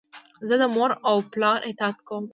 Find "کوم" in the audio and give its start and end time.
2.07-2.25